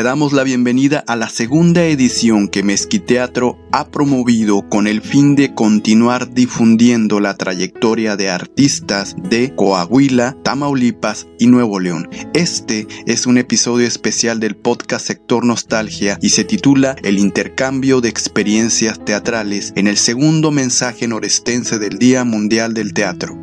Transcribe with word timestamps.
Te 0.00 0.04
damos 0.04 0.32
la 0.32 0.44
bienvenida 0.44 1.04
a 1.06 1.14
la 1.14 1.28
segunda 1.28 1.84
edición 1.84 2.48
que 2.48 2.62
Mezquiteatro 2.62 3.58
ha 3.70 3.90
promovido 3.90 4.66
con 4.66 4.86
el 4.86 5.02
fin 5.02 5.34
de 5.34 5.54
continuar 5.54 6.32
difundiendo 6.32 7.20
la 7.20 7.34
trayectoria 7.34 8.16
de 8.16 8.30
artistas 8.30 9.14
de 9.28 9.54
Coahuila, 9.54 10.38
Tamaulipas 10.42 11.26
y 11.38 11.48
Nuevo 11.48 11.80
León. 11.80 12.08
Este 12.32 12.86
es 13.04 13.26
un 13.26 13.36
episodio 13.36 13.86
especial 13.86 14.40
del 14.40 14.56
podcast 14.56 15.06
Sector 15.06 15.44
Nostalgia 15.44 16.18
y 16.22 16.30
se 16.30 16.44
titula 16.44 16.96
El 17.02 17.18
intercambio 17.18 18.00
de 18.00 18.08
experiencias 18.08 19.04
teatrales 19.04 19.74
en 19.76 19.86
el 19.86 19.98
segundo 19.98 20.50
mensaje 20.50 21.08
norestense 21.08 21.78
del 21.78 21.98
Día 21.98 22.24
Mundial 22.24 22.72
del 22.72 22.94
Teatro. 22.94 23.42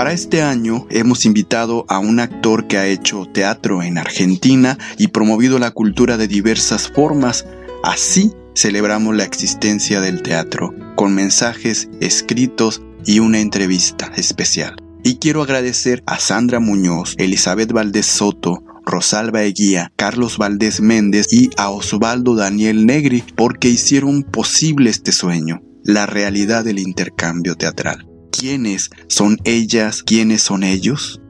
Para 0.00 0.14
este 0.14 0.40
año 0.40 0.86
hemos 0.88 1.26
invitado 1.26 1.84
a 1.86 1.98
un 1.98 2.20
actor 2.20 2.66
que 2.66 2.78
ha 2.78 2.86
hecho 2.86 3.26
teatro 3.26 3.82
en 3.82 3.98
Argentina 3.98 4.78
y 4.96 5.08
promovido 5.08 5.58
la 5.58 5.72
cultura 5.72 6.16
de 6.16 6.26
diversas 6.26 6.88
formas. 6.88 7.44
Así 7.84 8.32
celebramos 8.54 9.14
la 9.14 9.24
existencia 9.24 10.00
del 10.00 10.22
teatro, 10.22 10.74
con 10.96 11.14
mensajes 11.14 11.90
escritos 12.00 12.80
y 13.04 13.18
una 13.18 13.40
entrevista 13.40 14.10
especial. 14.16 14.76
Y 15.04 15.16
quiero 15.16 15.42
agradecer 15.42 16.02
a 16.06 16.18
Sandra 16.18 16.60
Muñoz, 16.60 17.14
Elizabeth 17.18 17.70
Valdés 17.70 18.06
Soto, 18.06 18.64
Rosalba 18.86 19.42
Eguía, 19.42 19.92
Carlos 19.96 20.38
Valdés 20.38 20.80
Méndez 20.80 21.30
y 21.30 21.50
a 21.58 21.68
Osvaldo 21.68 22.36
Daniel 22.36 22.86
Negri 22.86 23.22
porque 23.36 23.68
hicieron 23.68 24.22
posible 24.22 24.88
este 24.88 25.12
sueño, 25.12 25.60
la 25.84 26.06
realidad 26.06 26.64
del 26.64 26.78
intercambio 26.78 27.54
teatral. 27.54 28.09
¿Quiénes 28.30 28.90
son 29.08 29.38
ellas? 29.44 30.02
¿Quiénes 30.02 30.42
son 30.42 30.62
ellos? 30.62 31.20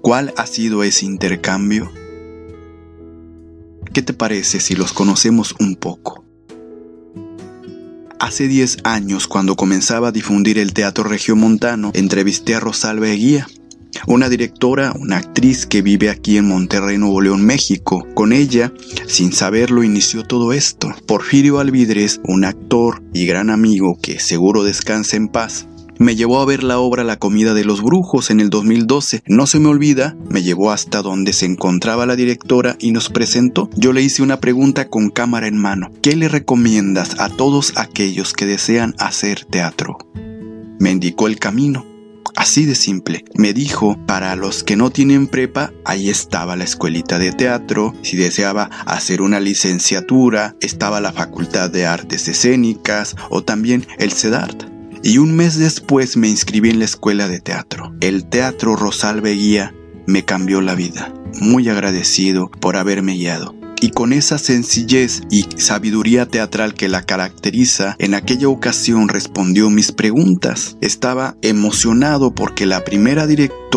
¿Cuál 0.00 0.32
ha 0.36 0.46
sido 0.46 0.82
ese 0.84 1.06
intercambio? 1.06 1.90
¿Qué 3.92 4.02
te 4.02 4.12
parece 4.12 4.60
si 4.60 4.74
los 4.74 4.92
conocemos 4.92 5.54
un 5.58 5.76
poco? 5.76 6.24
Hace 8.20 8.48
10 8.48 8.78
años, 8.84 9.28
cuando 9.28 9.56
comenzaba 9.56 10.08
a 10.08 10.12
difundir 10.12 10.58
el 10.58 10.72
teatro 10.72 11.04
regiomontano, 11.04 11.90
entrevisté 11.94 12.54
a 12.54 12.60
Rosalba 12.60 13.08
Eguía, 13.08 13.46
una 14.08 14.30
directora, 14.30 14.94
una 14.98 15.18
actriz 15.18 15.66
que 15.66 15.82
vive 15.82 16.08
aquí 16.08 16.38
en 16.38 16.48
Monterrey, 16.48 16.96
Nuevo 16.96 17.20
León, 17.20 17.44
México. 17.44 18.06
Con 18.14 18.32
ella, 18.32 18.72
sin 19.06 19.32
saberlo, 19.32 19.82
inició 19.82 20.24
todo 20.24 20.52
esto. 20.54 20.94
Porfirio 21.06 21.58
Alvidres, 21.58 22.20
un 22.24 22.44
actor 22.44 23.02
y 23.12 23.26
gran 23.26 23.50
amigo 23.50 23.98
que 24.00 24.18
seguro 24.18 24.64
descansa 24.64 25.16
en 25.16 25.28
paz, 25.28 25.66
me 25.98 26.14
llevó 26.14 26.40
a 26.40 26.44
ver 26.44 26.62
la 26.62 26.78
obra 26.78 27.02
La 27.02 27.18
comida 27.18 27.54
de 27.54 27.64
los 27.64 27.82
brujos 27.82 28.30
en 28.30 28.38
el 28.38 28.50
2012. 28.50 29.24
No 29.26 29.46
se 29.48 29.58
me 29.58 29.68
olvida, 29.68 30.16
me 30.30 30.44
llevó 30.44 30.70
hasta 30.70 31.02
donde 31.02 31.32
se 31.32 31.44
encontraba 31.44 32.06
la 32.06 32.14
directora 32.14 32.76
y 32.78 32.92
nos 32.92 33.10
presentó. 33.10 33.68
Yo 33.74 33.92
le 33.92 34.02
hice 34.02 34.22
una 34.22 34.38
pregunta 34.38 34.88
con 34.88 35.10
cámara 35.10 35.48
en 35.48 35.58
mano. 35.58 35.90
¿Qué 36.00 36.14
le 36.14 36.28
recomiendas 36.28 37.18
a 37.18 37.28
todos 37.28 37.72
aquellos 37.76 38.32
que 38.32 38.46
desean 38.46 38.94
hacer 38.98 39.44
teatro? 39.44 39.98
Me 40.78 40.92
indicó 40.92 41.26
el 41.26 41.40
camino. 41.40 41.87
Así 42.38 42.66
de 42.66 42.76
simple. 42.76 43.24
Me 43.34 43.52
dijo, 43.52 43.98
para 44.06 44.36
los 44.36 44.62
que 44.62 44.76
no 44.76 44.90
tienen 44.90 45.26
prepa, 45.26 45.72
ahí 45.84 46.08
estaba 46.08 46.54
la 46.54 46.62
escuelita 46.62 47.18
de 47.18 47.32
teatro. 47.32 47.94
Si 48.02 48.16
deseaba 48.16 48.70
hacer 48.86 49.22
una 49.22 49.40
licenciatura, 49.40 50.54
estaba 50.60 51.00
la 51.00 51.12
Facultad 51.12 51.68
de 51.68 51.86
Artes 51.86 52.28
Escénicas 52.28 53.16
o 53.28 53.42
también 53.42 53.88
el 53.98 54.12
CEDART. 54.12 54.66
Y 55.02 55.18
un 55.18 55.34
mes 55.34 55.58
después 55.58 56.16
me 56.16 56.28
inscribí 56.28 56.70
en 56.70 56.78
la 56.78 56.84
escuela 56.84 57.26
de 57.26 57.40
teatro. 57.40 57.92
El 58.00 58.26
Teatro 58.26 58.76
Rosal 58.76 59.20
Guía 59.20 59.74
me 60.06 60.24
cambió 60.24 60.60
la 60.60 60.76
vida. 60.76 61.12
Muy 61.40 61.68
agradecido 61.68 62.52
por 62.52 62.76
haberme 62.76 63.14
guiado 63.14 63.57
y 63.80 63.90
con 63.90 64.12
esa 64.12 64.38
sencillez 64.38 65.22
y 65.30 65.46
sabiduría 65.56 66.26
teatral 66.26 66.74
que 66.74 66.88
la 66.88 67.02
caracteriza, 67.02 67.96
en 67.98 68.14
aquella 68.14 68.48
ocasión 68.48 69.08
respondió 69.08 69.70
mis 69.70 69.92
preguntas. 69.92 70.76
Estaba 70.80 71.36
emocionado 71.42 72.34
porque 72.34 72.66
la 72.66 72.84
primera 72.84 73.26
directora 73.26 73.67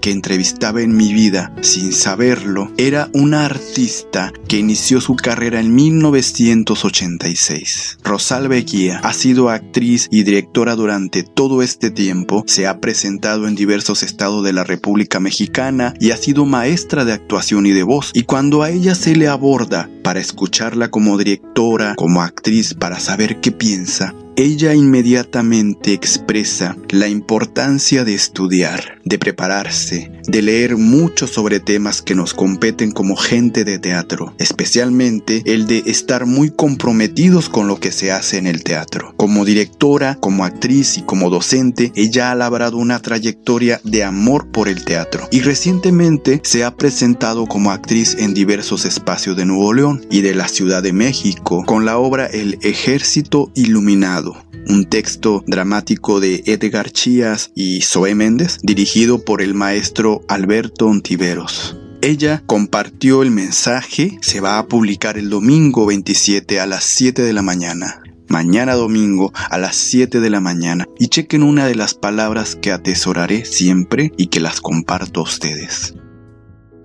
que 0.00 0.10
entrevistaba 0.10 0.80
en 0.82 0.96
mi 0.96 1.12
vida, 1.12 1.52
sin 1.62 1.92
saberlo, 1.92 2.72
era 2.76 3.08
una 3.12 3.46
artista 3.46 4.32
que 4.48 4.58
inició 4.58 5.00
su 5.00 5.14
carrera 5.16 5.58
en 5.60 5.74
1986. 5.74 7.98
Rosalba 8.04 8.56
ha 9.02 9.12
sido 9.12 9.48
actriz 9.48 10.08
y 10.10 10.24
directora 10.24 10.76
durante 10.76 11.22
todo 11.22 11.62
este 11.62 11.90
tiempo, 11.90 12.44
se 12.46 12.66
ha 12.66 12.80
presentado 12.80 13.48
en 13.48 13.54
diversos 13.54 14.02
estados 14.02 14.44
de 14.44 14.52
la 14.52 14.64
República 14.64 15.20
Mexicana 15.20 15.94
y 16.00 16.10
ha 16.10 16.16
sido 16.16 16.44
maestra 16.44 17.04
de 17.04 17.12
actuación 17.12 17.66
y 17.66 17.72
de 17.72 17.82
voz. 17.82 18.10
Y 18.14 18.22
cuando 18.24 18.62
a 18.62 18.70
ella 18.70 18.94
se 18.94 19.16
le 19.16 19.28
aborda 19.28 19.90
para 20.02 20.20
escucharla 20.20 20.90
como 20.90 21.16
directora, 21.18 21.94
como 21.96 22.22
actriz, 22.22 22.74
para 22.74 23.00
saber 23.00 23.40
qué 23.40 23.52
piensa, 23.52 24.14
ella 24.36 24.74
inmediatamente 24.74 25.92
expresa 25.92 26.76
la 26.88 27.08
importancia 27.08 28.04
de 28.04 28.14
estudiar, 28.14 29.00
de 29.04 29.18
prepararse, 29.18 30.12
de 30.26 30.42
leer 30.42 30.76
mucho 30.76 31.26
sobre 31.26 31.60
temas 31.60 32.02
que 32.02 32.14
nos 32.14 32.34
competen 32.34 32.92
como 32.92 33.16
gente 33.16 33.64
de 33.64 33.78
teatro, 33.78 34.34
especialmente 34.38 35.42
el 35.46 35.66
de 35.66 35.82
estar 35.86 36.26
muy 36.26 36.50
comprometidos 36.50 37.48
con 37.48 37.66
lo 37.66 37.80
que 37.80 37.92
se 37.92 38.12
hace 38.12 38.38
en 38.38 38.46
el 38.46 38.62
teatro. 38.62 39.14
Como 39.16 39.44
directora, 39.44 40.16
como 40.16 40.44
actriz 40.44 40.98
y 40.98 41.02
como 41.02 41.30
docente, 41.30 41.92
ella 41.94 42.30
ha 42.30 42.34
labrado 42.34 42.76
una 42.76 43.00
trayectoria 43.00 43.80
de 43.84 44.04
amor 44.04 44.50
por 44.50 44.68
el 44.68 44.84
teatro 44.84 45.28
y 45.30 45.40
recientemente 45.40 46.40
se 46.44 46.64
ha 46.64 46.76
presentado 46.76 47.46
como 47.46 47.70
actriz 47.70 48.16
en 48.18 48.34
diversos 48.34 48.84
espacios 48.84 49.36
de 49.36 49.46
Nuevo 49.46 49.72
León 49.72 50.06
y 50.10 50.22
de 50.22 50.34
la 50.34 50.48
Ciudad 50.48 50.82
de 50.82 50.92
México 50.92 51.64
con 51.66 51.84
la 51.84 51.98
obra 51.98 52.26
El 52.26 52.58
Ejército 52.62 53.50
Iluminado 53.54 54.29
un 54.68 54.84
texto 54.86 55.44
dramático 55.46 56.20
de 56.20 56.42
Edgar 56.46 56.90
Chías 56.90 57.50
y 57.54 57.82
Zoe 57.82 58.14
Méndez, 58.14 58.58
dirigido 58.62 59.24
por 59.24 59.42
el 59.42 59.54
maestro 59.54 60.22
Alberto 60.28 60.86
Ontiveros. 60.86 61.76
Ella 62.02 62.42
compartió 62.46 63.22
el 63.22 63.30
mensaje, 63.30 64.18
se 64.22 64.40
va 64.40 64.58
a 64.58 64.66
publicar 64.66 65.18
el 65.18 65.28
domingo 65.28 65.84
27 65.84 66.58
a 66.58 66.66
las 66.66 66.84
7 66.84 67.22
de 67.22 67.32
la 67.34 67.42
mañana. 67.42 68.02
Mañana 68.28 68.74
domingo 68.74 69.32
a 69.34 69.58
las 69.58 69.76
7 69.76 70.20
de 70.20 70.30
la 70.30 70.40
mañana 70.40 70.86
y 70.98 71.08
chequen 71.08 71.42
una 71.42 71.66
de 71.66 71.74
las 71.74 71.94
palabras 71.94 72.56
que 72.56 72.72
atesoraré 72.72 73.44
siempre 73.44 74.12
y 74.16 74.28
que 74.28 74.40
las 74.40 74.60
comparto 74.60 75.20
a 75.20 75.24
ustedes. 75.24 75.94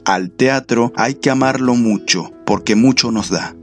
Al 0.06 0.32
teatro 0.32 0.92
hay 0.96 1.16
que 1.16 1.30
amarlo 1.30 1.76
mucho 1.76 2.32
porque 2.46 2.76
mucho 2.76 3.12
nos 3.12 3.30
da. 3.30 3.56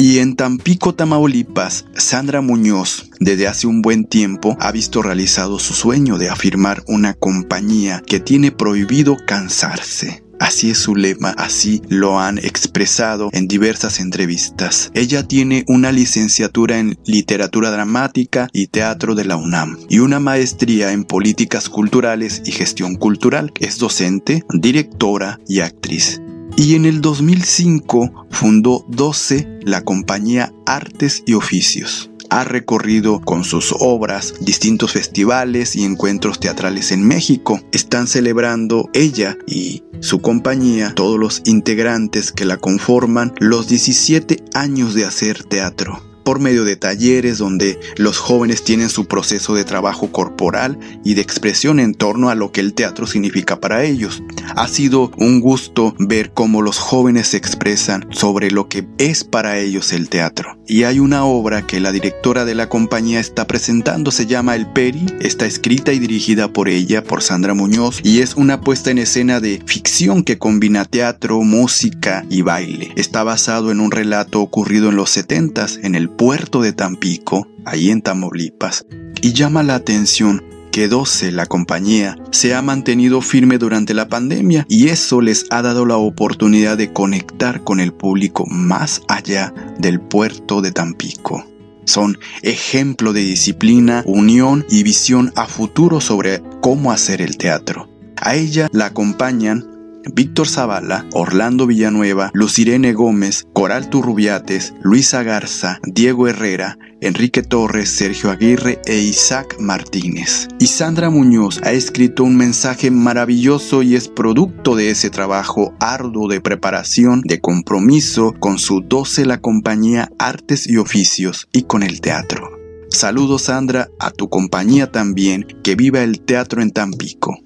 Y 0.00 0.20
en 0.20 0.34
Tampico, 0.34 0.94
Tamaulipas, 0.94 1.84
Sandra 1.94 2.40
Muñoz, 2.40 3.10
desde 3.20 3.46
hace 3.46 3.66
un 3.66 3.82
buen 3.82 4.06
tiempo, 4.06 4.56
ha 4.58 4.72
visto 4.72 5.02
realizado 5.02 5.58
su 5.58 5.74
sueño 5.74 6.16
de 6.16 6.30
afirmar 6.30 6.82
una 6.86 7.12
compañía 7.12 8.02
que 8.06 8.18
tiene 8.18 8.50
prohibido 8.50 9.18
cansarse. 9.26 10.24
Así 10.38 10.70
es 10.70 10.78
su 10.78 10.96
lema, 10.96 11.34
así 11.36 11.82
lo 11.90 12.18
han 12.18 12.38
expresado 12.38 13.28
en 13.34 13.46
diversas 13.46 14.00
entrevistas. 14.00 14.90
Ella 14.94 15.28
tiene 15.28 15.66
una 15.68 15.92
licenciatura 15.92 16.78
en 16.78 16.98
literatura 17.04 17.70
dramática 17.70 18.48
y 18.54 18.68
teatro 18.68 19.14
de 19.14 19.26
la 19.26 19.36
UNAM 19.36 19.76
y 19.90 19.98
una 19.98 20.18
maestría 20.18 20.92
en 20.92 21.04
políticas 21.04 21.68
culturales 21.68 22.40
y 22.46 22.52
gestión 22.52 22.96
cultural. 22.96 23.52
Es 23.60 23.76
docente, 23.76 24.44
directora 24.48 25.38
y 25.46 25.60
actriz 25.60 26.22
y 26.60 26.74
en 26.74 26.84
el 26.84 27.00
2005 27.00 28.26
fundó 28.28 28.84
12 28.88 29.60
la 29.62 29.82
compañía 29.82 30.52
Artes 30.66 31.22
y 31.24 31.32
Oficios. 31.32 32.10
Ha 32.28 32.44
recorrido 32.44 33.22
con 33.22 33.44
sus 33.44 33.74
obras 33.78 34.34
distintos 34.42 34.92
festivales 34.92 35.74
y 35.74 35.84
encuentros 35.84 36.38
teatrales 36.38 36.92
en 36.92 37.02
México. 37.08 37.62
Están 37.72 38.06
celebrando 38.06 38.90
ella 38.92 39.38
y 39.46 39.84
su 40.00 40.20
compañía, 40.20 40.94
todos 40.94 41.18
los 41.18 41.40
integrantes 41.46 42.30
que 42.30 42.44
la 42.44 42.58
conforman, 42.58 43.32
los 43.40 43.66
17 43.66 44.44
años 44.52 44.92
de 44.92 45.06
hacer 45.06 45.42
teatro 45.44 46.09
por 46.30 46.38
medio 46.38 46.62
de 46.62 46.76
talleres 46.76 47.38
donde 47.38 47.80
los 47.96 48.18
jóvenes 48.18 48.62
tienen 48.62 48.88
su 48.88 49.06
proceso 49.06 49.56
de 49.56 49.64
trabajo 49.64 50.12
corporal 50.12 50.78
y 51.04 51.14
de 51.14 51.22
expresión 51.22 51.80
en 51.80 51.92
torno 51.92 52.30
a 52.30 52.36
lo 52.36 52.52
que 52.52 52.60
el 52.60 52.72
teatro 52.72 53.08
significa 53.08 53.58
para 53.58 53.82
ellos. 53.82 54.22
Ha 54.54 54.68
sido 54.68 55.10
un 55.18 55.40
gusto 55.40 55.96
ver 55.98 56.30
cómo 56.32 56.62
los 56.62 56.78
jóvenes 56.78 57.26
se 57.26 57.36
expresan 57.36 58.06
sobre 58.12 58.52
lo 58.52 58.68
que 58.68 58.86
es 58.98 59.24
para 59.24 59.58
ellos 59.58 59.92
el 59.92 60.08
teatro. 60.08 60.56
Y 60.68 60.84
hay 60.84 61.00
una 61.00 61.24
obra 61.24 61.66
que 61.66 61.80
la 61.80 61.90
directora 61.90 62.44
de 62.44 62.54
la 62.54 62.68
compañía 62.68 63.18
está 63.18 63.48
presentando, 63.48 64.12
se 64.12 64.26
llama 64.26 64.54
El 64.54 64.68
Peri, 64.68 65.06
está 65.20 65.46
escrita 65.46 65.92
y 65.92 65.98
dirigida 65.98 66.52
por 66.52 66.68
ella, 66.68 67.02
por 67.02 67.22
Sandra 67.22 67.54
Muñoz, 67.54 67.98
y 68.04 68.20
es 68.20 68.36
una 68.36 68.60
puesta 68.60 68.92
en 68.92 68.98
escena 68.98 69.40
de 69.40 69.60
ficción 69.66 70.22
que 70.22 70.38
combina 70.38 70.84
teatro, 70.84 71.42
música 71.42 72.24
y 72.30 72.42
baile. 72.42 72.92
Está 72.94 73.24
basado 73.24 73.72
en 73.72 73.80
un 73.80 73.90
relato 73.90 74.40
ocurrido 74.40 74.90
en 74.90 74.94
los 74.94 75.16
70s 75.16 75.80
en 75.82 75.96
el 75.96 76.08
puerto 76.20 76.60
de 76.60 76.74
Tampico, 76.74 77.48
ahí 77.64 77.88
en 77.88 78.02
Tamaulipas, 78.02 78.84
y 79.22 79.32
llama 79.32 79.62
la 79.62 79.74
atención 79.74 80.44
que 80.70 80.86
12, 80.86 81.32
la 81.32 81.46
compañía, 81.46 82.18
se 82.30 82.54
ha 82.54 82.60
mantenido 82.60 83.22
firme 83.22 83.56
durante 83.56 83.94
la 83.94 84.06
pandemia 84.06 84.66
y 84.68 84.88
eso 84.88 85.22
les 85.22 85.46
ha 85.48 85.62
dado 85.62 85.86
la 85.86 85.96
oportunidad 85.96 86.76
de 86.76 86.92
conectar 86.92 87.64
con 87.64 87.80
el 87.80 87.94
público 87.94 88.44
más 88.44 89.00
allá 89.08 89.54
del 89.78 89.98
puerto 89.98 90.60
de 90.60 90.72
Tampico. 90.72 91.46
Son 91.86 92.18
ejemplo 92.42 93.14
de 93.14 93.22
disciplina, 93.22 94.02
unión 94.04 94.66
y 94.68 94.82
visión 94.82 95.32
a 95.36 95.46
futuro 95.46 96.02
sobre 96.02 96.42
cómo 96.60 96.92
hacer 96.92 97.22
el 97.22 97.38
teatro. 97.38 97.88
A 98.16 98.34
ella 98.34 98.68
la 98.72 98.84
acompañan 98.84 99.79
Víctor 100.14 100.48
Zavala, 100.48 101.06
Orlando 101.12 101.66
Villanueva, 101.66 102.30
Lucirene 102.32 102.92
Gómez, 102.92 103.46
Coral 103.52 103.90
Turrubiates, 103.90 104.74
Luisa 104.82 105.22
Garza, 105.22 105.78
Diego 105.84 106.26
Herrera, 106.26 106.78
Enrique 107.00 107.42
Torres, 107.42 107.90
Sergio 107.90 108.30
Aguirre 108.30 108.80
e 108.86 108.98
Isaac 108.98 109.56
Martínez. 109.58 110.48
Y 110.58 110.66
Sandra 110.66 111.10
Muñoz 111.10 111.60
ha 111.62 111.72
escrito 111.72 112.24
un 112.24 112.36
mensaje 112.36 112.90
maravilloso 112.90 113.82
y 113.82 113.94
es 113.94 114.08
producto 114.08 114.74
de 114.74 114.90
ese 114.90 115.10
trabajo 115.10 115.74
arduo 115.80 116.28
de 116.28 116.40
preparación, 116.40 117.20
de 117.24 117.40
compromiso 117.40 118.34
con 118.38 118.58
su 118.58 118.80
12 118.80 119.26
la 119.26 119.40
compañía 119.40 120.10
Artes 120.18 120.66
y 120.66 120.78
Oficios 120.78 121.48
y 121.52 121.62
con 121.62 121.82
el 121.82 122.00
teatro. 122.00 122.50
Saludos 122.88 123.42
Sandra, 123.42 123.88
a 124.00 124.10
tu 124.10 124.28
compañía 124.28 124.90
también, 124.90 125.46
que 125.62 125.76
viva 125.76 126.02
el 126.02 126.20
teatro 126.20 126.60
en 126.62 126.70
Tampico 126.70 127.38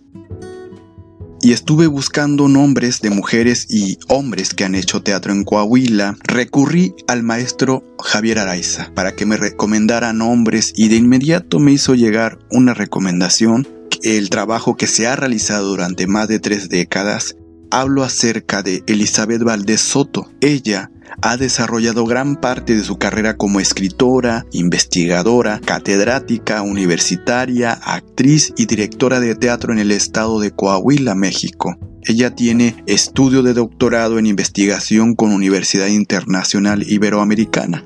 y 1.44 1.52
estuve 1.52 1.86
buscando 1.86 2.48
nombres 2.48 3.02
de 3.02 3.10
mujeres 3.10 3.66
y 3.68 3.98
hombres 4.08 4.54
que 4.54 4.64
han 4.64 4.74
hecho 4.74 5.02
teatro 5.02 5.30
en 5.30 5.44
Coahuila, 5.44 6.16
recurrí 6.24 6.94
al 7.06 7.22
maestro 7.22 7.84
Javier 8.02 8.38
Araiza 8.38 8.90
para 8.94 9.14
que 9.14 9.26
me 9.26 9.36
recomendara 9.36 10.14
nombres 10.14 10.72
y 10.74 10.88
de 10.88 10.96
inmediato 10.96 11.58
me 11.60 11.72
hizo 11.72 11.94
llegar 11.94 12.38
una 12.50 12.72
recomendación, 12.72 13.68
el 14.02 14.30
trabajo 14.30 14.78
que 14.78 14.86
se 14.86 15.06
ha 15.06 15.16
realizado 15.16 15.68
durante 15.68 16.06
más 16.06 16.28
de 16.28 16.38
tres 16.38 16.70
décadas. 16.70 17.36
Hablo 17.70 18.04
acerca 18.04 18.62
de 18.62 18.82
Elizabeth 18.86 19.42
Valdés 19.42 19.82
Soto. 19.82 20.30
Ella 20.40 20.90
ha 21.22 21.36
desarrollado 21.36 22.04
gran 22.04 22.36
parte 22.36 22.74
de 22.74 22.82
su 22.82 22.96
carrera 22.96 23.36
como 23.36 23.60
escritora, 23.60 24.46
investigadora, 24.52 25.60
catedrática, 25.64 26.62
universitaria, 26.62 27.72
actriz 27.72 28.52
y 28.56 28.66
directora 28.66 29.20
de 29.20 29.34
teatro 29.34 29.72
en 29.72 29.78
el 29.78 29.90
estado 29.90 30.40
de 30.40 30.50
Coahuila, 30.50 31.14
México. 31.14 31.76
Ella 32.06 32.34
tiene 32.34 32.76
estudio 32.86 33.42
de 33.42 33.54
doctorado 33.54 34.18
en 34.18 34.26
investigación 34.26 35.14
con 35.14 35.32
Universidad 35.32 35.86
Internacional 35.86 36.82
Iberoamericana 36.86 37.84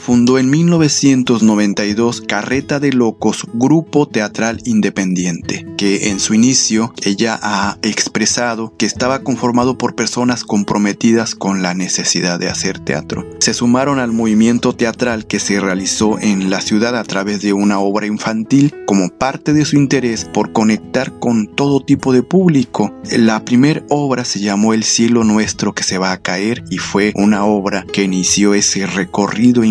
fundó 0.00 0.38
en 0.38 0.48
1992 0.48 2.22
Carreta 2.22 2.80
de 2.80 2.92
Locos, 2.92 3.46
grupo 3.52 4.08
teatral 4.08 4.60
independiente, 4.64 5.66
que 5.76 6.08
en 6.08 6.20
su 6.20 6.32
inicio 6.32 6.94
ella 7.02 7.38
ha 7.42 7.76
expresado 7.82 8.72
que 8.78 8.86
estaba 8.86 9.22
conformado 9.22 9.76
por 9.76 9.94
personas 9.94 10.44
comprometidas 10.44 11.34
con 11.34 11.62
la 11.62 11.74
necesidad 11.74 12.38
de 12.38 12.48
hacer 12.48 12.78
teatro. 12.78 13.26
Se 13.40 13.52
sumaron 13.52 13.98
al 13.98 14.12
movimiento 14.12 14.72
teatral 14.72 15.26
que 15.26 15.38
se 15.38 15.60
realizó 15.60 16.18
en 16.18 16.50
la 16.50 16.62
ciudad 16.62 16.96
a 16.96 17.04
través 17.04 17.42
de 17.42 17.52
una 17.52 17.78
obra 17.78 18.06
infantil 18.06 18.74
como 18.86 19.10
parte 19.10 19.52
de 19.52 19.66
su 19.66 19.76
interés 19.76 20.24
por 20.24 20.52
conectar 20.52 21.18
con 21.18 21.46
todo 21.46 21.80
tipo 21.80 22.12
de 22.12 22.22
público. 22.22 22.94
La 23.10 23.44
primera 23.44 23.82
obra 23.90 24.24
se 24.24 24.40
llamó 24.40 24.72
El 24.72 24.84
cielo 24.84 25.24
nuestro 25.24 25.74
que 25.74 25.82
se 25.82 25.98
va 25.98 26.12
a 26.12 26.22
caer 26.22 26.64
y 26.70 26.78
fue 26.78 27.12
una 27.16 27.44
obra 27.44 27.84
que 27.92 28.04
inició 28.04 28.54
ese 28.54 28.86
recorrido 28.86 29.62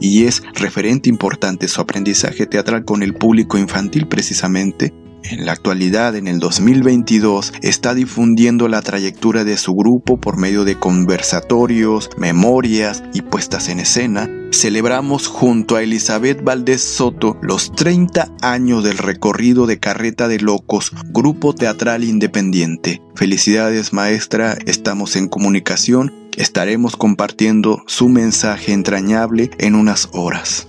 y 0.00 0.24
es 0.24 0.42
referente 0.54 1.08
importante 1.08 1.68
su 1.68 1.80
aprendizaje 1.80 2.46
teatral 2.46 2.84
con 2.84 3.02
el 3.02 3.14
público 3.14 3.58
infantil 3.58 4.06
precisamente 4.06 4.92
en 5.24 5.46
la 5.46 5.52
actualidad, 5.52 6.16
en 6.16 6.26
el 6.26 6.40
2022, 6.40 7.52
está 7.62 7.94
difundiendo 7.94 8.68
la 8.68 8.82
trayectoria 8.82 9.44
de 9.44 9.56
su 9.56 9.74
grupo 9.74 10.20
por 10.20 10.36
medio 10.36 10.64
de 10.64 10.78
conversatorios, 10.78 12.10
memorias 12.16 13.04
y 13.14 13.22
puestas 13.22 13.68
en 13.68 13.78
escena. 13.78 14.28
Celebramos 14.50 15.28
junto 15.28 15.76
a 15.76 15.82
Elizabeth 15.82 16.42
Valdés 16.42 16.82
Soto 16.82 17.38
los 17.40 17.72
30 17.72 18.32
años 18.42 18.82
del 18.82 18.98
recorrido 18.98 19.66
de 19.66 19.78
Carreta 19.78 20.28
de 20.28 20.40
Locos, 20.40 20.92
grupo 21.10 21.54
teatral 21.54 22.04
independiente. 22.04 23.00
Felicidades 23.14 23.92
maestra, 23.92 24.58
estamos 24.66 25.16
en 25.16 25.28
comunicación 25.28 26.21
Estaremos 26.36 26.96
compartiendo 26.96 27.82
su 27.86 28.08
mensaje 28.08 28.72
entrañable 28.72 29.50
en 29.58 29.74
unas 29.74 30.08
horas. 30.12 30.68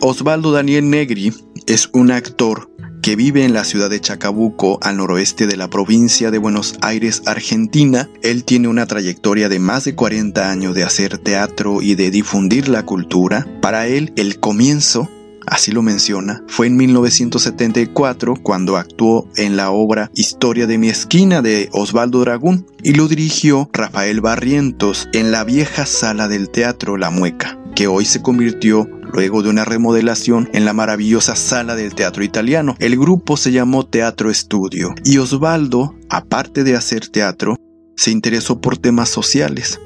Osvaldo 0.00 0.52
Daniel 0.52 0.88
Negri 0.88 1.32
es 1.66 1.90
un 1.92 2.12
actor 2.12 2.70
que 3.02 3.16
vive 3.16 3.44
en 3.44 3.54
la 3.54 3.64
ciudad 3.64 3.90
de 3.90 4.00
Chacabuco, 4.00 4.78
al 4.82 4.98
noroeste 4.98 5.46
de 5.46 5.56
la 5.56 5.68
provincia 5.68 6.30
de 6.30 6.38
Buenos 6.38 6.76
Aires, 6.82 7.22
Argentina. 7.26 8.08
Él 8.22 8.44
tiene 8.44 8.68
una 8.68 8.86
trayectoria 8.86 9.48
de 9.48 9.58
más 9.58 9.84
de 9.84 9.94
40 9.94 10.50
años 10.50 10.74
de 10.74 10.84
hacer 10.84 11.18
teatro 11.18 11.80
y 11.82 11.94
de 11.94 12.10
difundir 12.10 12.68
la 12.68 12.84
cultura. 12.84 13.46
Para 13.62 13.86
él, 13.86 14.12
el 14.16 14.40
comienzo 14.40 15.08
así 15.46 15.72
lo 15.72 15.82
menciona, 15.82 16.42
fue 16.48 16.66
en 16.66 16.76
1974 16.76 18.34
cuando 18.42 18.76
actuó 18.76 19.28
en 19.36 19.56
la 19.56 19.70
obra 19.70 20.10
Historia 20.14 20.66
de 20.66 20.78
mi 20.78 20.88
esquina 20.88 21.42
de 21.42 21.68
Osvaldo 21.72 22.20
Dragún 22.20 22.66
y 22.82 22.94
lo 22.94 23.08
dirigió 23.08 23.68
Rafael 23.72 24.20
Barrientos 24.20 25.08
en 25.12 25.32
la 25.32 25.44
vieja 25.44 25.86
sala 25.86 26.28
del 26.28 26.50
teatro 26.50 26.96
La 26.96 27.10
Mueca, 27.10 27.58
que 27.74 27.86
hoy 27.86 28.04
se 28.04 28.22
convirtió 28.22 28.88
luego 29.12 29.42
de 29.42 29.50
una 29.50 29.64
remodelación 29.64 30.48
en 30.52 30.64
la 30.64 30.72
maravillosa 30.72 31.36
sala 31.36 31.74
del 31.74 31.94
teatro 31.94 32.22
italiano. 32.22 32.76
El 32.78 32.98
grupo 32.98 33.36
se 33.36 33.52
llamó 33.52 33.86
Teatro 33.86 34.30
Estudio 34.30 34.94
y 35.04 35.18
Osvaldo, 35.18 35.94
aparte 36.10 36.64
de 36.64 36.76
hacer 36.76 37.08
teatro, 37.08 37.56
se 37.96 38.10
interesó 38.10 38.60
por 38.60 38.78
temas 38.78 39.08
sociales 39.08 39.80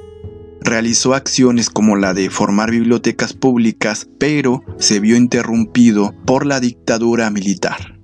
realizó 0.64 1.14
acciones 1.14 1.70
como 1.70 1.96
la 1.96 2.14
de 2.14 2.30
formar 2.30 2.70
bibliotecas 2.70 3.32
públicas, 3.32 4.08
pero 4.18 4.62
se 4.78 5.00
vio 5.00 5.16
interrumpido 5.16 6.14
por 6.24 6.46
la 6.46 6.60
dictadura 6.60 7.30
militar. 7.30 7.98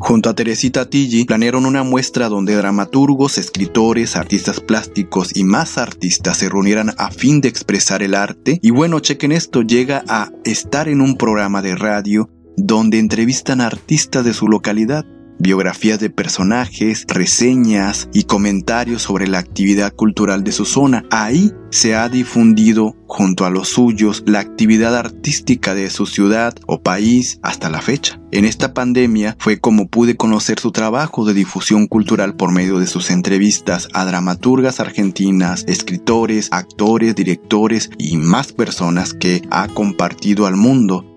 Junto 0.00 0.30
a 0.30 0.34
Teresita 0.34 0.88
Tilly 0.88 1.24
planearon 1.24 1.66
una 1.66 1.82
muestra 1.82 2.28
donde 2.28 2.54
dramaturgos, 2.54 3.36
escritores, 3.36 4.14
artistas 4.14 4.60
plásticos 4.60 5.36
y 5.36 5.42
más 5.42 5.76
artistas 5.76 6.38
se 6.38 6.48
reunieran 6.48 6.94
a 6.98 7.10
fin 7.10 7.40
de 7.40 7.48
expresar 7.48 8.04
el 8.04 8.14
arte. 8.14 8.60
Y 8.62 8.70
bueno, 8.70 9.00
chequen 9.00 9.32
esto, 9.32 9.62
llega 9.62 10.04
a 10.06 10.30
estar 10.44 10.88
en 10.88 11.00
un 11.00 11.16
programa 11.16 11.62
de 11.62 11.74
radio 11.74 12.30
donde 12.56 13.00
entrevistan 13.00 13.60
a 13.60 13.66
artistas 13.66 14.24
de 14.24 14.34
su 14.34 14.46
localidad 14.46 15.04
biografías 15.38 16.00
de 16.00 16.10
personajes, 16.10 17.04
reseñas 17.08 18.08
y 18.12 18.24
comentarios 18.24 19.02
sobre 19.02 19.28
la 19.28 19.38
actividad 19.38 19.92
cultural 19.92 20.44
de 20.44 20.52
su 20.52 20.64
zona. 20.64 21.04
Ahí 21.10 21.52
se 21.70 21.94
ha 21.94 22.08
difundido 22.08 22.96
junto 23.06 23.44
a 23.44 23.50
los 23.50 23.68
suyos 23.68 24.22
la 24.26 24.40
actividad 24.40 24.96
artística 24.96 25.74
de 25.74 25.90
su 25.90 26.06
ciudad 26.06 26.54
o 26.66 26.82
país 26.82 27.38
hasta 27.42 27.70
la 27.70 27.80
fecha. 27.80 28.20
En 28.30 28.44
esta 28.44 28.74
pandemia 28.74 29.36
fue 29.38 29.58
como 29.58 29.88
pude 29.88 30.16
conocer 30.16 30.60
su 30.60 30.70
trabajo 30.70 31.24
de 31.24 31.32
difusión 31.34 31.86
cultural 31.86 32.36
por 32.36 32.52
medio 32.52 32.78
de 32.78 32.86
sus 32.86 33.10
entrevistas 33.10 33.88
a 33.94 34.04
dramaturgas 34.04 34.80
argentinas, 34.80 35.64
escritores, 35.66 36.48
actores, 36.50 37.14
directores 37.14 37.90
y 37.96 38.18
más 38.18 38.52
personas 38.52 39.14
que 39.14 39.42
ha 39.50 39.68
compartido 39.68 40.46
al 40.46 40.56
mundo 40.56 41.07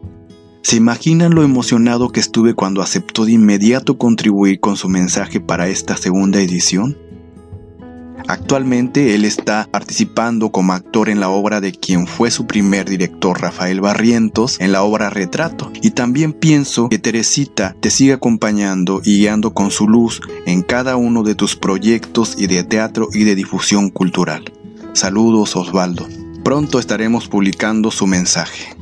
¿Se 0.64 0.76
imaginan 0.76 1.34
lo 1.34 1.44
emocionado 1.44 2.10
que 2.10 2.20
estuve 2.20 2.54
cuando 2.54 2.82
aceptó 2.82 3.26
de 3.26 3.32
inmediato 3.32 3.98
contribuir 3.98 4.60
con 4.60 4.78
su 4.78 4.90
mensaje 4.90 5.40
para 5.40 5.68
esta 5.68 5.98
segunda 5.98 6.40
edición? 6.40 6.98
Actualmente 8.28 9.16
él 9.16 9.26
está 9.26 9.68
participando 9.72 10.52
como 10.52 10.74
actor 10.74 11.10
en 11.10 11.20
la 11.20 11.30
obra 11.30 11.62
de 11.62 11.72
quien 11.72 12.06
fue 12.06 12.30
su 12.30 12.46
primer 12.46 12.88
director, 12.88 13.42
Rafael 13.42 13.82
Barrientos, 13.82 14.58
en 14.60 14.72
la 14.72 14.84
obra 14.84 15.10
Retrato. 15.10 15.72
Y 15.82 15.92
también 15.92 16.32
pienso 16.32 16.90
que 16.90 17.00
Teresita 17.00 17.76
te 17.80 17.90
sigue 17.90 18.14
acompañando 18.14 19.02
y 19.04 19.18
guiando 19.18 19.56
con 19.56 19.72
su 19.72 19.88
luz 19.88 20.22
en 20.46 20.62
cada 20.62 20.96
uno 20.96 21.24
de 21.24 21.34
tus 21.34 21.56
proyectos 21.56 22.36
y 22.38 22.46
de 22.46 22.64
teatro 22.64 23.10
y 23.12 23.24
de 23.24 23.34
difusión 23.36 23.90
cultural. 23.90 24.54
Saludos 24.94 25.56
Osvaldo. 25.56 26.08
Pronto 26.44 26.80
estaremos 26.80 27.28
publicando 27.28 27.90
su 27.90 28.06
mensaje. 28.06 28.76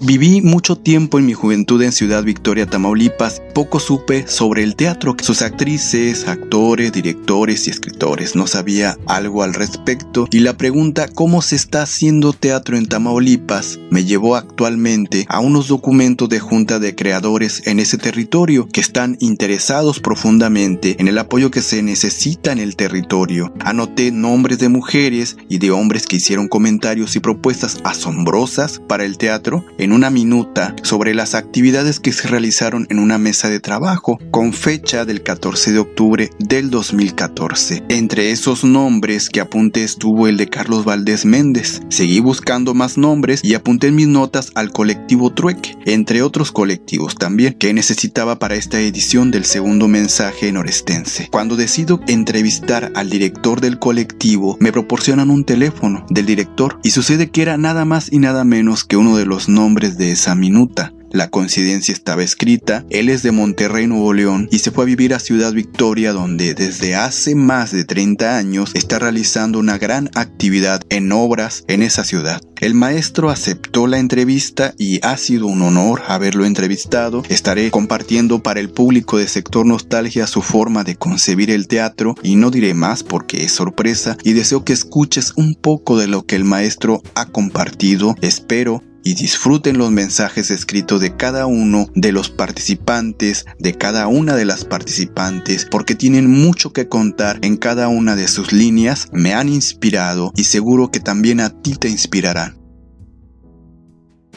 Viví 0.00 0.42
mucho 0.42 0.76
tiempo 0.76 1.18
en 1.18 1.26
mi 1.26 1.32
juventud 1.32 1.82
en 1.82 1.90
Ciudad 1.90 2.22
Victoria, 2.22 2.66
Tamaulipas. 2.66 3.42
Poco 3.52 3.80
supe 3.80 4.28
sobre 4.28 4.62
el 4.62 4.76
teatro, 4.76 5.16
sus 5.20 5.42
actrices, 5.42 6.28
actores, 6.28 6.92
directores 6.92 7.66
y 7.66 7.70
escritores. 7.70 8.36
No 8.36 8.46
sabía 8.46 8.96
algo 9.06 9.42
al 9.42 9.54
respecto 9.54 10.28
y 10.30 10.38
la 10.38 10.56
pregunta 10.56 11.08
¿cómo 11.08 11.42
se 11.42 11.56
está 11.56 11.82
haciendo 11.82 12.32
teatro 12.32 12.76
en 12.76 12.86
Tamaulipas? 12.86 13.80
me 13.90 14.04
llevó 14.04 14.36
actualmente 14.36 15.26
a 15.28 15.40
unos 15.40 15.66
documentos 15.66 16.28
de 16.28 16.38
junta 16.38 16.78
de 16.78 16.94
creadores 16.94 17.66
en 17.66 17.80
ese 17.80 17.98
territorio 17.98 18.68
que 18.68 18.80
están 18.80 19.16
interesados 19.18 19.98
profundamente 19.98 20.96
en 21.00 21.08
el 21.08 21.18
apoyo 21.18 21.50
que 21.50 21.62
se 21.62 21.82
necesita 21.82 22.52
en 22.52 22.58
el 22.58 22.76
territorio. 22.76 23.52
Anoté 23.60 24.12
nombres 24.12 24.60
de 24.60 24.68
mujeres 24.68 25.36
y 25.48 25.58
de 25.58 25.72
hombres 25.72 26.06
que 26.06 26.16
hicieron 26.16 26.46
comentarios 26.46 27.16
y 27.16 27.20
propuestas 27.20 27.78
asombrosas 27.82 28.80
para 28.86 29.04
el 29.04 29.18
teatro 29.18 29.64
en 29.78 29.87
una 29.92 30.10
minuta 30.10 30.74
sobre 30.82 31.14
las 31.14 31.34
actividades 31.34 32.00
que 32.00 32.12
se 32.12 32.28
realizaron 32.28 32.86
en 32.90 32.98
una 32.98 33.18
mesa 33.18 33.48
de 33.48 33.60
trabajo 33.60 34.18
con 34.30 34.52
fecha 34.52 35.04
del 35.04 35.22
14 35.22 35.72
de 35.72 35.78
octubre 35.78 36.30
del 36.38 36.70
2014. 36.70 37.84
Entre 37.88 38.30
esos 38.30 38.64
nombres 38.64 39.28
que 39.30 39.40
apunté 39.40 39.84
estuvo 39.84 40.28
el 40.28 40.36
de 40.36 40.48
Carlos 40.48 40.84
Valdés 40.84 41.24
Méndez. 41.24 41.80
Seguí 41.88 42.20
buscando 42.20 42.74
más 42.74 42.98
nombres 42.98 43.40
y 43.42 43.54
apunté 43.54 43.88
en 43.88 43.96
mis 43.96 44.08
notas 44.08 44.52
al 44.54 44.72
colectivo 44.72 45.32
Trueque, 45.32 45.76
entre 45.86 46.22
otros 46.22 46.52
colectivos 46.52 47.14
también, 47.14 47.54
que 47.54 47.72
necesitaba 47.72 48.38
para 48.38 48.56
esta 48.56 48.80
edición 48.80 49.30
del 49.30 49.44
segundo 49.44 49.88
mensaje 49.88 50.52
norestense. 50.52 51.28
Cuando 51.30 51.56
decido 51.56 52.00
entrevistar 52.08 52.92
al 52.94 53.10
director 53.10 53.60
del 53.60 53.78
colectivo, 53.78 54.56
me 54.60 54.72
proporcionan 54.72 55.30
un 55.30 55.44
teléfono 55.44 56.04
del 56.10 56.26
director 56.26 56.78
y 56.82 56.90
sucede 56.90 57.30
que 57.30 57.42
era 57.42 57.56
nada 57.56 57.84
más 57.84 58.12
y 58.12 58.18
nada 58.18 58.44
menos 58.44 58.84
que 58.84 58.96
uno 58.96 59.16
de 59.16 59.26
los 59.26 59.48
nombres 59.48 59.77
de 59.78 60.10
esa 60.10 60.34
minuta. 60.34 60.92
La 61.10 61.30
coincidencia 61.30 61.94
estaba 61.94 62.22
escrita, 62.22 62.84
él 62.90 63.08
es 63.08 63.22
de 63.22 63.32
Monterrey, 63.32 63.86
Nuevo 63.86 64.12
León, 64.12 64.48
y 64.50 64.58
se 64.58 64.70
fue 64.70 64.84
a 64.84 64.86
vivir 64.86 65.14
a 65.14 65.20
Ciudad 65.20 65.52
Victoria, 65.52 66.12
donde 66.12 66.52
desde 66.52 66.96
hace 66.96 67.34
más 67.34 67.72
de 67.72 67.84
30 67.84 68.36
años 68.36 68.72
está 68.74 68.98
realizando 68.98 69.58
una 69.58 69.78
gran 69.78 70.10
actividad 70.14 70.82
en 70.90 71.10
obras 71.12 71.64
en 71.66 71.82
esa 71.82 72.04
ciudad. 72.04 72.42
El 72.60 72.74
maestro 72.74 73.30
aceptó 73.30 73.86
la 73.86 74.00
entrevista 74.00 74.74
y 74.76 75.00
ha 75.06 75.16
sido 75.16 75.46
un 75.46 75.62
honor 75.62 76.02
haberlo 76.08 76.44
entrevistado. 76.44 77.22
Estaré 77.28 77.70
compartiendo 77.70 78.42
para 78.42 78.60
el 78.60 78.68
público 78.68 79.16
de 79.16 79.28
sector 79.28 79.64
nostalgia 79.64 80.26
su 80.26 80.42
forma 80.42 80.82
de 80.82 80.96
concebir 80.96 81.50
el 81.50 81.68
teatro 81.68 82.16
y 82.22 82.34
no 82.34 82.50
diré 82.50 82.74
más 82.74 83.04
porque 83.04 83.44
es 83.44 83.52
sorpresa 83.52 84.18
y 84.24 84.32
deseo 84.32 84.64
que 84.64 84.72
escuches 84.72 85.32
un 85.36 85.54
poco 85.54 85.96
de 85.96 86.08
lo 86.08 86.26
que 86.26 86.34
el 86.34 86.44
maestro 86.44 87.00
ha 87.14 87.26
compartido. 87.26 88.16
Espero 88.20 88.82
y 89.04 89.14
disfruten 89.14 89.78
los 89.78 89.90
mensajes 89.90 90.50
escritos 90.50 91.00
de 91.00 91.16
cada 91.16 91.46
uno 91.46 91.88
de 91.94 92.12
los 92.12 92.30
participantes, 92.30 93.46
de 93.58 93.74
cada 93.74 94.06
una 94.06 94.36
de 94.36 94.44
las 94.44 94.64
participantes, 94.64 95.66
porque 95.70 95.94
tienen 95.94 96.30
mucho 96.30 96.72
que 96.72 96.88
contar 96.88 97.38
en 97.42 97.56
cada 97.56 97.88
una 97.88 98.16
de 98.16 98.28
sus 98.28 98.52
líneas, 98.52 99.08
me 99.12 99.34
han 99.34 99.48
inspirado 99.48 100.32
y 100.36 100.44
seguro 100.44 100.90
que 100.90 101.00
también 101.00 101.40
a 101.40 101.50
ti 101.50 101.74
te 101.74 101.88
inspirarán. 101.88 102.58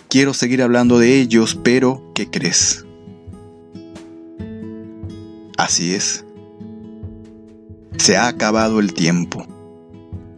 Quiero 0.10 0.34
seguir 0.34 0.62
hablando 0.62 1.00
de 1.00 1.20
ellos, 1.20 1.58
pero 1.64 2.12
¿qué 2.14 2.30
crees? 2.30 2.86
Así 5.58 5.94
es. 5.94 6.26
Se 7.98 8.18
ha 8.18 8.28
acabado 8.28 8.80
el 8.80 8.94
tiempo. 8.94 9.48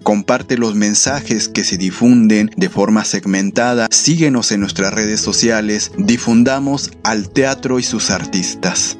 Comparte 0.04 0.58
los 0.58 0.76
mensajes 0.76 1.48
que 1.48 1.64
se 1.64 1.78
difunden 1.78 2.52
de 2.58 2.70
forma 2.70 3.06
segmentada, 3.06 3.88
síguenos 3.90 4.52
en 4.52 4.60
nuestras 4.60 4.94
redes 4.94 5.22
sociales, 5.22 5.94
difundamos 5.98 6.92
al 7.04 7.30
teatro 7.30 7.80
y 7.80 7.84
sus 7.84 8.12
artistas. 8.12 8.98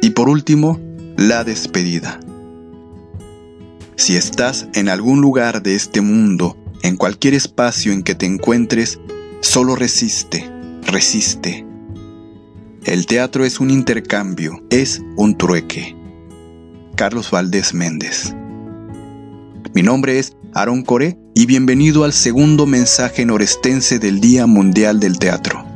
Y 0.00 0.10
por 0.10 0.30
último, 0.30 0.80
la 1.18 1.44
despedida. 1.44 2.20
Si 3.96 4.16
estás 4.16 4.68
en 4.72 4.88
algún 4.88 5.20
lugar 5.20 5.62
de 5.62 5.74
este 5.74 6.00
mundo, 6.00 6.56
en 6.82 6.96
cualquier 6.96 7.34
espacio 7.34 7.92
en 7.92 8.02
que 8.02 8.14
te 8.14 8.24
encuentres, 8.24 8.98
solo 9.40 9.76
resiste, 9.76 10.50
resiste. 10.86 11.66
El 12.84 13.04
teatro 13.04 13.44
es 13.44 13.60
un 13.60 13.70
intercambio, 13.70 14.64
es 14.70 15.02
un 15.16 15.36
trueque. 15.36 15.94
Carlos 16.96 17.30
Valdés 17.30 17.74
Méndez 17.74 18.34
mi 19.74 19.82
nombre 19.82 20.18
es 20.18 20.36
Aaron 20.54 20.82
Coré 20.82 21.16
y 21.34 21.46
bienvenido 21.46 22.04
al 22.04 22.12
segundo 22.12 22.66
mensaje 22.66 23.24
norestense 23.24 23.98
del 23.98 24.20
Día 24.20 24.46
Mundial 24.46 25.00
del 25.00 25.18
Teatro. 25.18 25.71